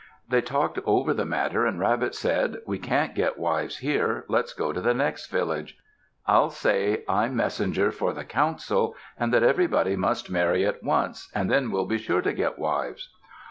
They 0.27 0.41
talked 0.41 0.79
over 0.83 1.13
the 1.13 1.25
matter 1.27 1.63
and 1.63 1.79
Rabbit 1.79 2.15
said, 2.15 2.61
"We 2.65 2.79
can't 2.79 3.13
get 3.13 3.37
wives 3.37 3.77
here. 3.77 4.25
Let's 4.27 4.51
go 4.51 4.73
to 4.73 4.81
the 4.81 4.95
next 4.95 5.27
village. 5.27 5.77
I'll 6.25 6.49
say 6.49 7.03
I'm 7.07 7.35
messenger 7.35 7.91
for 7.91 8.11
the 8.11 8.25
council 8.25 8.95
and 9.19 9.31
that 9.31 9.43
everybody 9.43 9.95
must 9.95 10.31
marry 10.31 10.65
at 10.65 10.81
once, 10.83 11.29
and 11.35 11.51
then 11.51 11.69
we'll 11.69 11.85
be 11.85 11.99
sure 11.99 12.23
to 12.23 12.33
get 12.33 12.57
wives." 12.57 13.09